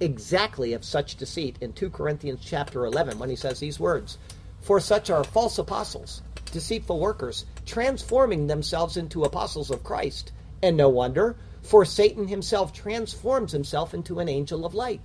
[0.00, 4.18] exactly of such deceit in 2 Corinthians chapter 11 when he says these words,
[4.60, 10.32] "For such are false apostles, deceitful workers, transforming themselves into apostles of Christ.
[10.62, 15.00] And no wonder, for Satan himself transforms himself into an angel of light.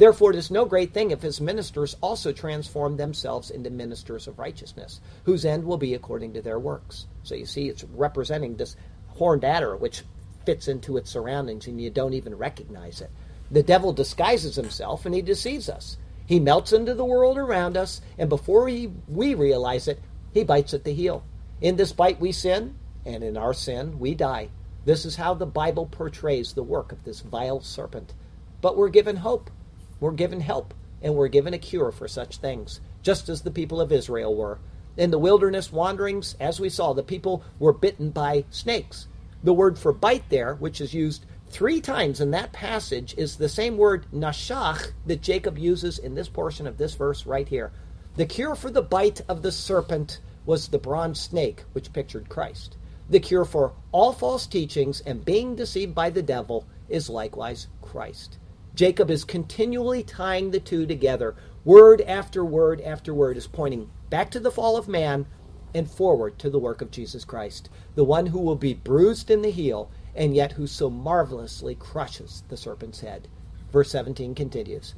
[0.00, 4.38] Therefore, it is no great thing if his ministers also transform themselves into ministers of
[4.38, 7.06] righteousness, whose end will be according to their works.
[7.22, 8.76] So you see, it's representing this
[9.08, 10.04] horned adder, which
[10.46, 13.10] fits into its surroundings and you don't even recognize it.
[13.50, 15.98] The devil disguises himself and he deceives us.
[16.24, 20.00] He melts into the world around us, and before we, we realize it,
[20.32, 21.26] he bites at the heel.
[21.60, 24.48] In this bite, we sin, and in our sin, we die.
[24.86, 28.14] This is how the Bible portrays the work of this vile serpent.
[28.62, 29.50] But we're given hope,
[30.00, 33.80] we're given help, and we're given a cure for such things, just as the people
[33.80, 34.58] of Israel were.
[34.96, 39.06] In the wilderness wanderings, as we saw, the people were bitten by snakes.
[39.44, 43.48] The word for bite there, which is used three times in that passage, is the
[43.48, 47.72] same word nashach that Jacob uses in this portion of this verse right here.
[48.16, 52.76] The cure for the bite of the serpent was the bronze snake, which pictured Christ.
[53.08, 58.38] The cure for all false teachings and being deceived by the devil is likewise Christ.
[58.74, 61.34] Jacob is continually tying the two together.
[61.64, 65.26] Word after word after word is pointing back to the fall of man
[65.74, 69.42] and forward to the work of Jesus Christ, the one who will be bruised in
[69.42, 73.28] the heel and yet who so marvelously crushes the serpent's head.
[73.72, 74.94] Verse 17 continues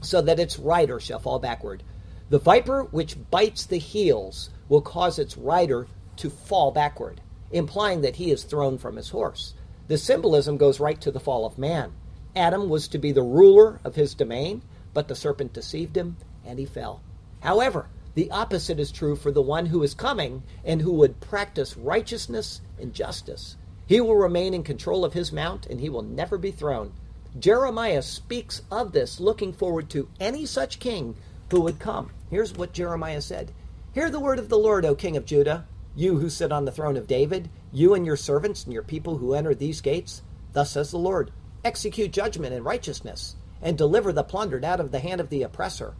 [0.00, 1.82] So that its rider shall fall backward.
[2.28, 7.20] The viper which bites the heels will cause its rider to fall backward,
[7.50, 9.54] implying that he is thrown from his horse.
[9.88, 11.92] The symbolism goes right to the fall of man.
[12.34, 14.62] Adam was to be the ruler of his domain,
[14.94, 17.02] but the serpent deceived him and he fell.
[17.40, 21.76] However, the opposite is true for the one who is coming and who would practice
[21.76, 23.56] righteousness and justice.
[23.86, 26.92] He will remain in control of his mount and he will never be thrown.
[27.38, 31.16] Jeremiah speaks of this, looking forward to any such king
[31.50, 32.10] who would come.
[32.30, 33.52] Here's what Jeremiah said
[33.92, 36.72] Hear the word of the Lord, O king of Judah, you who sit on the
[36.72, 40.22] throne of David, you and your servants and your people who enter these gates.
[40.52, 41.30] Thus says the Lord
[41.64, 45.94] Execute judgment and righteousness, and deliver the plundered out of the hand of the oppressor.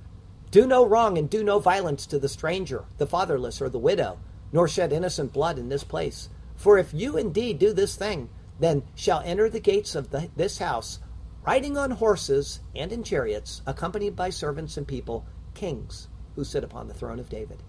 [0.50, 4.18] Do no wrong and do no violence to the stranger, the fatherless, or the widow,
[4.52, 6.28] nor shed innocent blood in this place.
[6.56, 10.58] For if you indeed do this thing, then shall enter the gates of the, this
[10.58, 10.98] house,
[11.46, 16.88] riding on horses and in chariots, accompanied by servants and people, kings who sit upon
[16.88, 17.62] the throne of David.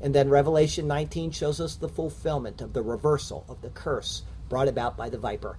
[0.00, 4.68] And then Revelation 19 shows us the fulfillment of the reversal of the curse brought
[4.68, 5.58] about by the viper.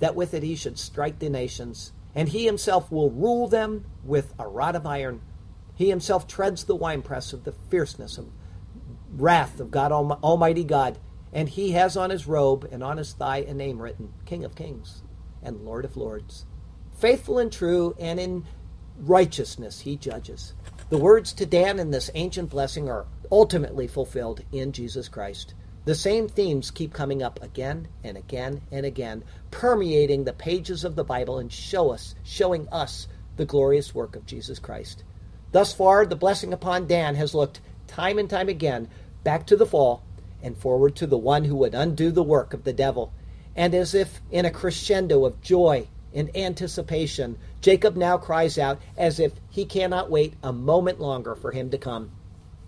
[0.00, 1.92] that with it he should strike the nations.
[2.14, 5.22] And he himself will rule them with a rod of iron.
[5.76, 8.28] He himself treads the winepress of the fierceness of
[9.12, 10.98] wrath of God Almighty God.
[11.32, 14.56] And he has on his robe and on his thigh a name written King of
[14.56, 15.02] Kings
[15.42, 16.44] and Lord of Lords.
[16.98, 18.44] Faithful and true, and in
[18.98, 20.54] righteousness he judges.
[20.90, 25.54] The words to Dan in this ancient blessing are ultimately fulfilled in Jesus Christ.
[25.86, 30.94] The same themes keep coming up again and again and again, permeating the pages of
[30.94, 35.04] the Bible and show us, showing us the glorious work of Jesus Christ.
[35.52, 38.88] Thus far, the blessing upon Dan has looked time and time again
[39.24, 40.02] back to the fall
[40.42, 43.12] and forward to the one who would undo the work of the devil.
[43.56, 49.18] And as if in a crescendo of joy in anticipation, Jacob now cries out as
[49.18, 52.12] if he cannot wait a moment longer for him to come.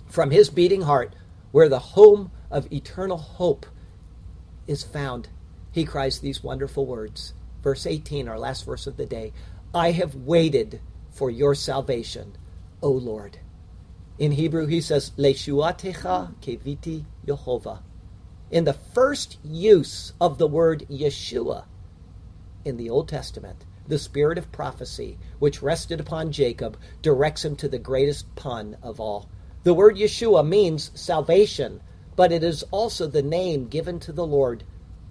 [0.08, 1.14] From his beating heart,
[1.50, 3.66] where the home of eternal hope
[4.66, 5.28] is found,
[5.72, 7.34] he cries these wonderful words.
[7.62, 9.32] Verse 18, our last verse of the day
[9.74, 12.36] I have waited for your salvation,
[12.82, 13.38] O Lord.
[14.18, 17.80] In Hebrew, he says, Leshuatecha keviti Yehovah.
[18.50, 21.64] In the first use of the word Yeshua,
[22.64, 27.68] in the Old Testament, the spirit of prophecy, which rested upon Jacob, directs him to
[27.68, 29.28] the greatest pun of all.
[29.64, 31.80] The word Yeshua means salvation,
[32.16, 34.64] but it is also the name given to the Lord.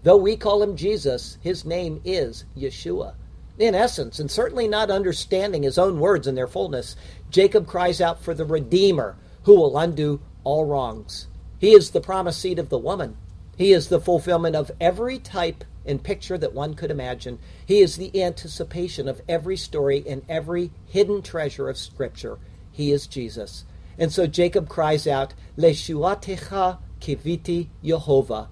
[0.04, 3.14] Though we call him Jesus, his name is Yeshua.
[3.60, 6.96] In essence, and certainly not understanding his own words in their fullness,
[7.30, 11.28] Jacob cries out for the Redeemer who will undo all wrongs.
[11.60, 13.18] He is the promised seed of the woman.
[13.58, 17.40] He is the fulfillment of every type and picture that one could imagine.
[17.66, 22.40] He is the anticipation of every story and every hidden treasure of Scripture.
[22.72, 23.66] He is Jesus.
[23.98, 28.48] And so Jacob cries out, Leshuatecha kiviti Yehovah.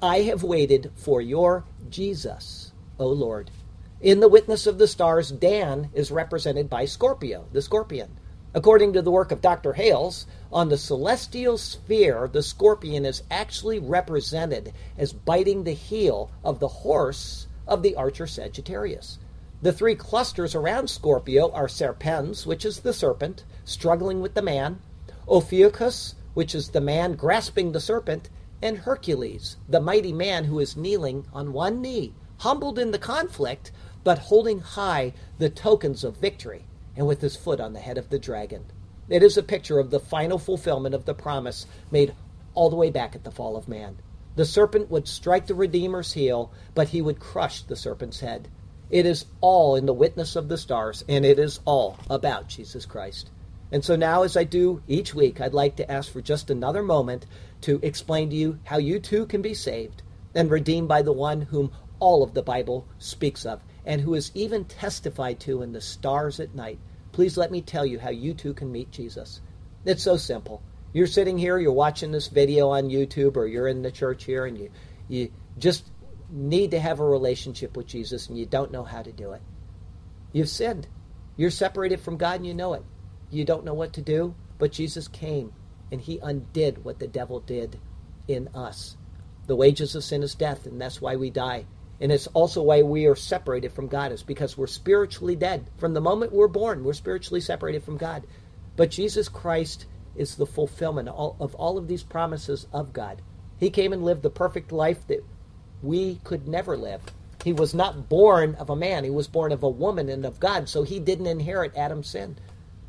[0.00, 3.50] I have waited for your Jesus, O Lord.
[4.00, 8.10] In the witness of the stars, Dan is represented by Scorpio, the scorpion.
[8.52, 9.72] According to the work of Dr.
[9.72, 16.60] Hales, on the celestial sphere, the scorpion is actually represented as biting the heel of
[16.60, 19.18] the horse of the archer Sagittarius.
[19.62, 24.80] The three clusters around Scorpio are Serpens, which is the serpent, struggling with the man,
[25.26, 28.28] Ophiuchus, which is the man grasping the serpent,
[28.60, 33.72] and Hercules, the mighty man who is kneeling on one knee, humbled in the conflict,
[34.02, 36.66] but holding high the tokens of victory
[36.96, 38.66] and with his foot on the head of the dragon.
[39.08, 42.14] It is a picture of the final fulfillment of the promise made
[42.54, 43.98] all the way back at the fall of man.
[44.36, 48.48] The serpent would strike the Redeemer's heel, but he would crush the serpent's head.
[48.90, 52.86] It is all in the witness of the stars, and it is all about Jesus
[52.86, 53.30] Christ.
[53.72, 56.82] And so now, as I do each week, I'd like to ask for just another
[56.82, 57.26] moment
[57.62, 60.02] to explain to you how you too can be saved
[60.34, 64.30] and redeemed by the one whom all of the Bible speaks of and who is
[64.34, 66.78] even testified to in the stars at night.
[67.12, 69.40] Please let me tell you how you too can meet Jesus.
[69.84, 70.62] It's so simple.
[70.92, 74.46] You're sitting here, you're watching this video on YouTube, or you're in the church here,
[74.46, 74.70] and you,
[75.08, 75.90] you just
[76.30, 79.42] need to have a relationship with Jesus and you don't know how to do it.
[80.32, 80.88] You've sinned.
[81.36, 82.82] You're separated from God and you know it.
[83.30, 85.52] You don't know what to do, but Jesus came
[85.90, 87.78] and he undid what the devil did
[88.28, 88.96] in us.
[89.46, 91.66] The wages of sin is death, and that's why we die.
[92.00, 95.70] And it's also why we are separated from God, is because we're spiritually dead.
[95.76, 98.24] From the moment we're born, we're spiritually separated from God.
[98.76, 103.22] But Jesus Christ is the fulfillment of all of these promises of God.
[103.58, 105.24] He came and lived the perfect life that
[105.82, 107.02] we could never live.
[107.44, 110.40] He was not born of a man, he was born of a woman and of
[110.40, 112.36] God, so he didn't inherit Adam's sin.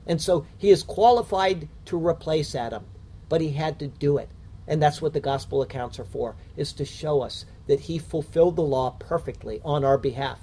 [0.08, 2.86] And so he is qualified to replace Adam,
[3.30, 4.30] but he had to do it.
[4.68, 8.56] And that's what the gospel accounts are for, is to show us that he fulfilled
[8.56, 10.39] the law perfectly on our behalf.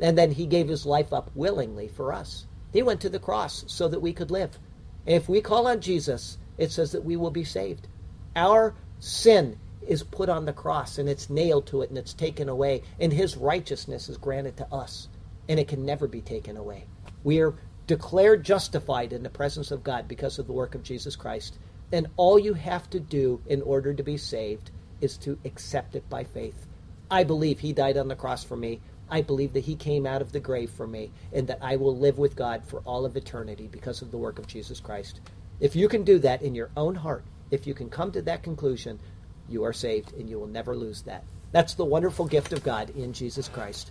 [0.00, 2.46] And then he gave his life up willingly for us.
[2.72, 4.58] He went to the cross so that we could live.
[5.06, 7.88] And if we call on Jesus, it says that we will be saved.
[8.36, 12.48] Our sin is put on the cross and it's nailed to it and it's taken
[12.48, 12.82] away.
[12.98, 15.08] And his righteousness is granted to us.
[15.48, 16.86] And it can never be taken away.
[17.24, 17.54] We are
[17.90, 21.58] declared justified in the presence of God because of the work of Jesus Christ.
[21.90, 24.70] And all you have to do in order to be saved
[25.00, 26.68] is to accept it by faith.
[27.10, 28.78] I believe he died on the cross for me.
[29.10, 31.96] I believe that he came out of the grave for me and that I will
[31.96, 35.20] live with God for all of eternity because of the work of Jesus Christ.
[35.58, 38.44] If you can do that in your own heart, if you can come to that
[38.44, 39.00] conclusion,
[39.48, 41.24] you are saved and you will never lose that.
[41.50, 43.90] That's the wonderful gift of God in Jesus Christ.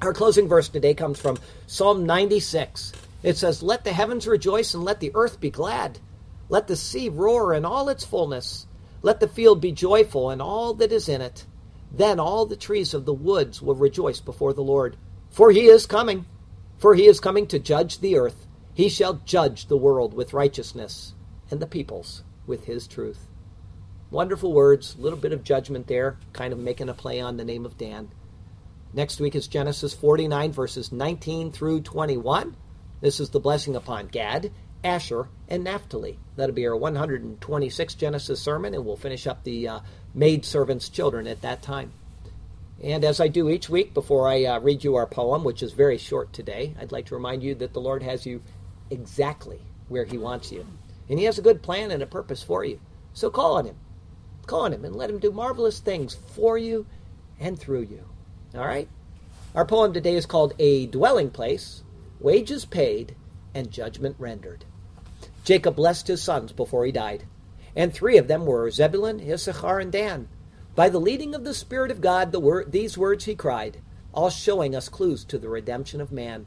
[0.00, 2.94] Our closing verse today comes from Psalm 96.
[3.22, 5.98] It says, Let the heavens rejoice and let the earth be glad.
[6.48, 8.66] Let the sea roar in all its fullness.
[9.02, 11.46] Let the field be joyful and all that is in it.
[11.92, 14.96] Then all the trees of the woods will rejoice before the Lord.
[15.30, 16.26] For he is coming.
[16.78, 18.46] For he is coming to judge the earth.
[18.74, 21.14] He shall judge the world with righteousness
[21.50, 23.26] and the peoples with his truth.
[24.10, 27.64] Wonderful words, little bit of judgment there, kind of making a play on the name
[27.64, 28.10] of Dan.
[28.92, 32.56] Next week is Genesis 49, verses 19 through 21.
[33.00, 34.52] This is the blessing upon Gad,
[34.84, 36.18] Asher, and Naphtali.
[36.36, 39.80] That'll be our 126th Genesis sermon, and we'll finish up the uh,
[40.14, 41.92] maidservant's children at that time.
[42.82, 45.72] And as I do each week before I uh, read you our poem, which is
[45.72, 48.42] very short today, I'd like to remind you that the Lord has you
[48.90, 50.66] exactly where He wants you.
[51.08, 52.80] And He has a good plan and a purpose for you.
[53.14, 53.76] So call on Him.
[54.46, 56.86] Call on Him and let Him do marvelous things for you
[57.38, 58.04] and through you.
[58.54, 58.88] All right?
[59.54, 61.82] Our poem today is called A Dwelling Place,
[62.20, 63.16] Wages Paid,
[63.54, 64.66] and Judgment Rendered.
[65.42, 67.24] Jacob blessed his sons before he died,
[67.74, 70.28] and three of them were Zebulun, Issachar, and Dan.
[70.74, 73.78] By the leading of the Spirit of God, the wor- these words he cried,
[74.12, 76.44] all showing us clues to the redemption of man.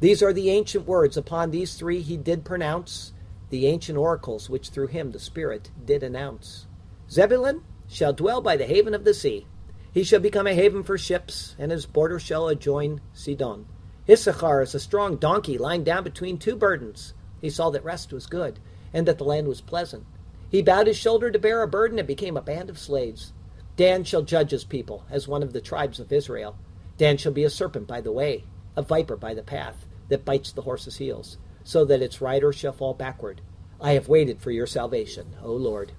[0.00, 1.18] These are the ancient words.
[1.18, 3.12] Upon these three he did pronounce
[3.50, 6.66] the ancient oracles which through him the Spirit did announce.
[7.10, 9.46] Zebulun shall dwell by the haven of the sea.
[9.92, 13.66] He shall become a haven for ships, and his border shall adjoin Sidon.
[14.10, 17.14] Issachar is a strong donkey lying down between two burdens.
[17.40, 18.58] He saw that rest was good,
[18.92, 20.04] and that the land was pleasant.
[20.50, 23.32] He bowed his shoulder to bear a burden and became a band of slaves.
[23.76, 26.58] Dan shall judge his people as one of the tribes of Israel.
[26.96, 28.44] Dan shall be a serpent by the way,
[28.76, 32.72] a viper by the path, that bites the horse's heels, so that its rider shall
[32.72, 33.40] fall backward.
[33.80, 35.92] I have waited for your salvation, O Lord.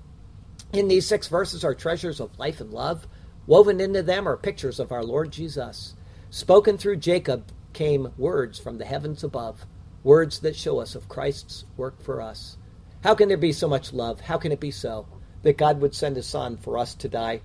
[0.74, 3.07] In these six verses are treasures of life and love.
[3.47, 5.95] Woven into them are pictures of our Lord Jesus.
[6.30, 9.65] Spoken through Jacob came words from the heavens above
[10.03, 12.57] words that show us of Christ's work for us.
[13.03, 14.22] How can there be so much love?
[14.22, 15.07] How can it be so
[15.43, 17.41] that God would send his son for us to die?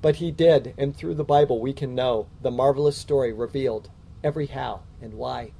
[0.00, 3.88] But he did, and through the Bible we can know the marvelous story revealed,
[4.24, 5.52] every how and why.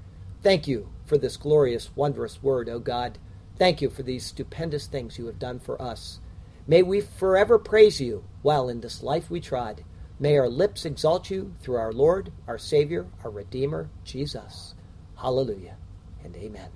[0.42, 3.18] Thank you for this glorious, wondrous word, O God.
[3.56, 6.18] Thank you for these stupendous things you have done for us.
[6.66, 9.84] May we forever praise you while in this life we trod.
[10.20, 14.74] May our lips exalt you through our Lord, our Savior, our Redeemer, Jesus.
[15.16, 15.76] Hallelujah
[16.24, 16.70] and amen.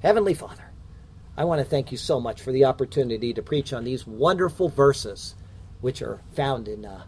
[0.00, 0.70] Heavenly Father,
[1.36, 4.68] I want to thank you so much for the opportunity to preach on these wonderful
[4.68, 5.34] verses
[5.80, 7.04] which are found in uh,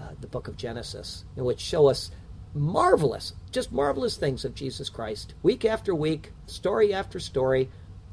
[0.00, 2.10] uh, the book of Genesis, and which show us
[2.54, 5.34] marvelous, just marvelous things of Jesus Christ.
[5.42, 7.68] Week after week, story after story,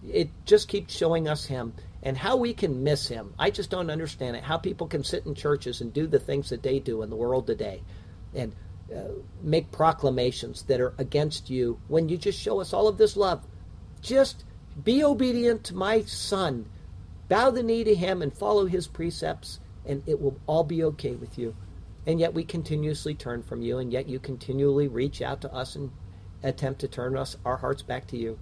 [0.08, 1.74] it just keeps showing us Him
[2.04, 3.34] and how we can miss Him.
[3.39, 4.43] I just don't understand it.
[4.43, 7.16] How people can sit in churches and do the things that they do in the
[7.16, 7.82] world today
[8.36, 8.54] and
[8.93, 13.18] uh, make proclamations that are against you when you just show us all of this
[13.18, 13.43] love.
[14.01, 14.43] Just
[14.84, 16.70] be obedient to my Son.
[17.30, 21.16] Bow the knee to Him and follow His precepts and it will all be okay
[21.16, 21.56] with you.
[22.06, 25.76] And yet we continuously turn from you, and yet you continually reach out to us
[25.76, 25.91] and
[26.41, 28.38] attempt to turn us our hearts back to you.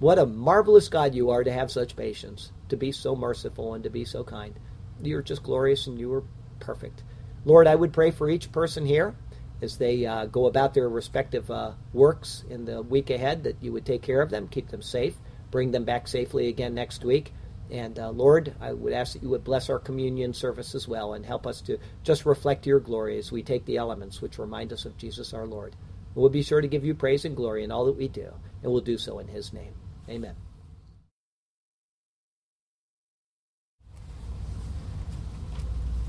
[0.00, 3.84] What a marvelous God you are to have such patience, to be so merciful and
[3.84, 4.58] to be so kind.
[5.02, 6.24] You're just glorious and you are
[6.60, 7.02] perfect.
[7.44, 9.14] Lord, I would pray for each person here
[9.60, 13.72] as they uh, go about their respective uh, works in the week ahead that you
[13.72, 15.16] would take care of them, keep them safe,
[15.50, 17.32] bring them back safely again next week.
[17.70, 21.14] And uh, Lord, I would ask that you would bless our communion service as well
[21.14, 24.72] and help us to just reflect your glory as we take the elements which remind
[24.72, 25.74] us of Jesus our Lord.
[26.14, 28.70] We'll be sure to give you praise and glory in all that we do, and
[28.70, 29.74] we'll do so in his name.
[30.08, 30.43] Amen.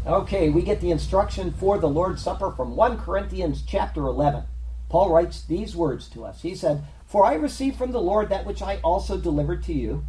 [0.07, 4.43] Okay, we get the instruction for the Lord's Supper from 1 Corinthians chapter 11.
[4.87, 6.43] Paul writes these words to us.
[6.43, 10.05] He said, For I received from the Lord that which I also delivered to you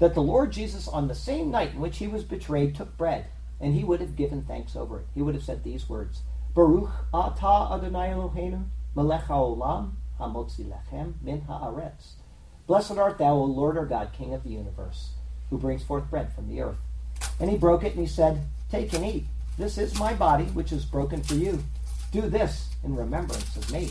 [0.00, 3.24] that the Lord Jesus, on the same night in which he was betrayed, took bread,
[3.58, 5.06] and he would have given thanks over it.
[5.14, 6.20] He would have said these words
[6.54, 12.16] Baruch Adonai Eloheinu, melech haolam, hamotzi lechem min haaretz.
[12.66, 15.12] Blessed art thou, O Lord our God, King of the universe,
[15.48, 16.76] who brings forth bread from the earth.
[17.40, 19.24] And he broke it, and he said, Take and eat.
[19.58, 21.64] This is my body, which is broken for you.
[22.12, 23.90] Do this in remembrance of me.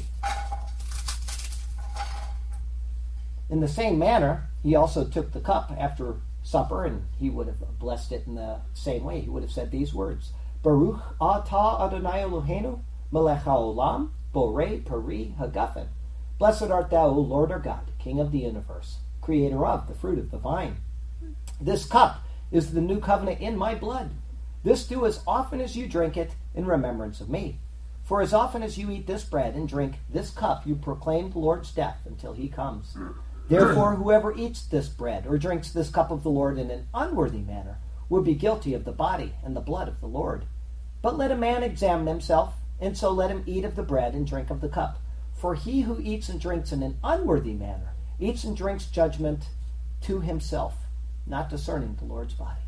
[3.50, 7.80] In the same manner, he also took the cup after supper, and he would have
[7.80, 9.20] blessed it in the same way.
[9.20, 10.32] He would have said these words
[10.64, 12.80] Baruch atah Adonai Eloheinu,
[13.12, 15.88] melech haolam, borei peri hagafen.
[16.40, 20.20] Blessed art thou, O Lord our God, King of the universe, creator of the fruit
[20.20, 20.78] of the vine.
[21.60, 24.12] This cup is the new covenant in my blood.
[24.68, 27.62] This do as often as you drink it in remembrance of me.
[28.04, 31.40] For as often as you eat this bread and drink this cup, you proclaim the
[31.40, 32.98] Lord's death until he comes.
[33.48, 37.40] Therefore, whoever eats this bread or drinks this cup of the Lord in an unworthy
[37.40, 37.78] manner
[38.10, 40.44] would be guilty of the body and the blood of the Lord.
[41.02, 44.28] But let a man examine himself, and so let him eat of the bread and
[44.28, 45.00] drink of the cup.
[45.34, 49.48] For he who eats and drinks in an unworthy manner eats and drinks judgment
[50.02, 50.76] to himself,
[51.26, 52.67] not discerning the Lord's body.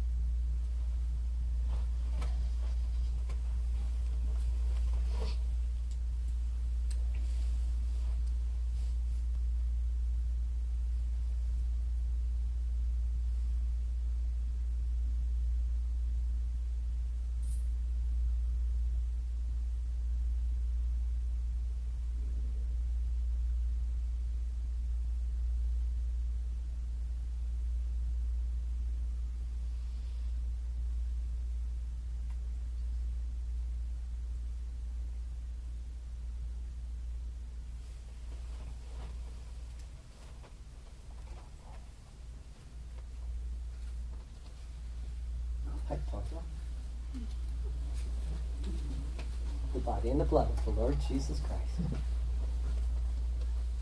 [49.73, 51.93] The body and the blood of the Lord Jesus Christ.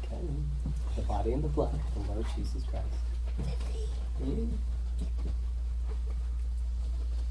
[0.04, 0.22] Okay.
[0.96, 2.86] The body and the blood of the Lord Jesus Christ.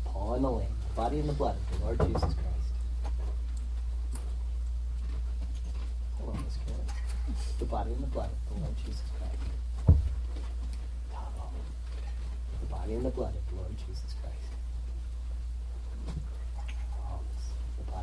[0.04, 0.66] Paul and the Lamb.
[0.88, 2.44] The body and the blood of the Lord Jesus Christ.
[7.58, 9.98] The body and the blood of the Lord Jesus Christ.
[12.60, 14.14] The body and the blood of the Lord Jesus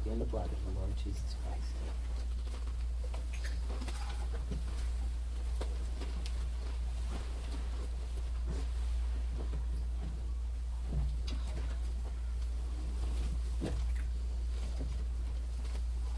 [0.03, 1.63] body and the blood of the Lord Jesus Christ.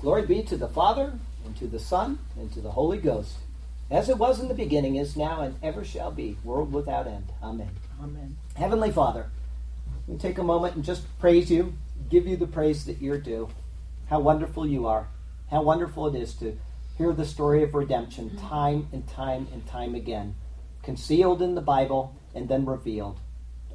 [0.01, 1.13] Glory be to the Father,
[1.45, 3.37] and to the Son, and to the Holy Ghost,
[3.89, 7.31] as it was in the beginning, is now, and ever shall be, world without end.
[7.41, 7.71] Amen.
[7.99, 8.37] Amen.
[8.55, 9.31] Heavenly Father,
[10.07, 11.73] we take a moment and just praise you,
[12.09, 13.49] give you the praise that you're due.
[14.09, 15.07] How wonderful you are.
[15.51, 16.57] How wonderful it is to
[16.97, 20.35] hear the story of redemption time and time and time again,
[20.83, 23.19] concealed in the Bible and then revealed,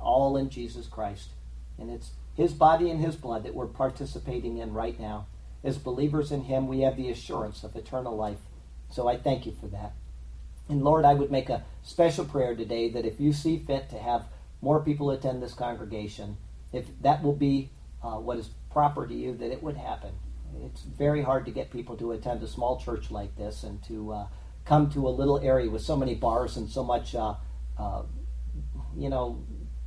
[0.01, 1.31] all in Jesus Christ.
[1.78, 5.26] And it's His body and His blood that we're participating in right now.
[5.62, 8.39] As believers in Him, we have the assurance of eternal life.
[8.91, 9.93] So I thank you for that.
[10.68, 13.99] And Lord, I would make a special prayer today that if you see fit to
[13.99, 14.26] have
[14.62, 16.37] more people attend this congregation,
[16.72, 17.70] if that will be
[18.03, 20.12] uh, what is proper to you, that it would happen.
[20.64, 24.12] It's very hard to get people to attend a small church like this and to
[24.12, 24.27] uh,
[24.64, 27.35] come to a little area with so many bars and so much, uh,
[27.79, 28.03] uh
[28.97, 29.45] you know,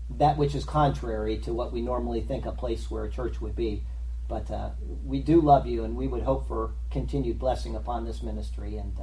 [0.09, 3.55] that which is contrary to what we normally think a place where a church would
[3.55, 3.83] be.
[4.29, 4.71] But uh,
[5.03, 8.77] we do love you, and we would hope for continued blessing upon this ministry.
[8.77, 8.97] And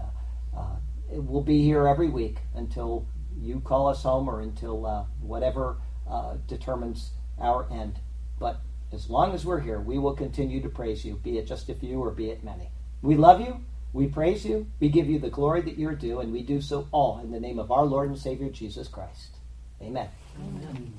[0.57, 0.76] uh,
[1.11, 3.07] we'll be here every week until
[3.39, 5.76] you call us home or until whatever
[6.49, 8.01] determines our end.
[8.39, 8.62] But
[8.93, 11.74] as long as we're here, we will continue to praise you, be it just a
[11.74, 12.70] few or be it many.
[13.03, 13.61] We love you.
[13.93, 14.66] We praise you.
[14.78, 17.41] We give you the glory that you're due, and we do so all in the
[17.41, 19.36] name of our Lord and Savior Jesus Christ.
[19.82, 20.09] Amen.
[20.38, 20.93] Amen.